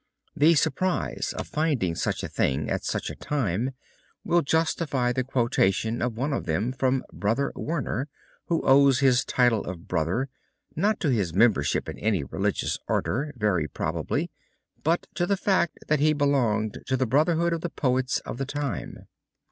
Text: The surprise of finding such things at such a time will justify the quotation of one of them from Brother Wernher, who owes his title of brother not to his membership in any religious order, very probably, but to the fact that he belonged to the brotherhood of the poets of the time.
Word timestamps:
The 0.35 0.55
surprise 0.55 1.31
of 1.37 1.45
finding 1.47 1.93
such 1.93 2.21
things 2.21 2.71
at 2.71 2.83
such 2.83 3.11
a 3.11 3.15
time 3.15 3.75
will 4.23 4.41
justify 4.41 5.13
the 5.13 5.23
quotation 5.23 6.01
of 6.01 6.17
one 6.17 6.33
of 6.33 6.47
them 6.47 6.71
from 6.73 7.03
Brother 7.13 7.51
Wernher, 7.55 8.07
who 8.47 8.63
owes 8.63 8.97
his 8.97 9.23
title 9.23 9.63
of 9.63 9.87
brother 9.87 10.27
not 10.75 10.99
to 11.01 11.11
his 11.11 11.35
membership 11.35 11.87
in 11.87 11.99
any 11.99 12.23
religious 12.23 12.79
order, 12.87 13.31
very 13.37 13.67
probably, 13.67 14.31
but 14.83 15.05
to 15.13 15.27
the 15.27 15.37
fact 15.37 15.77
that 15.87 15.99
he 15.99 16.13
belonged 16.13 16.79
to 16.87 16.97
the 16.97 17.05
brotherhood 17.05 17.53
of 17.53 17.61
the 17.61 17.69
poets 17.69 18.17
of 18.21 18.39
the 18.39 18.45
time. 18.47 19.05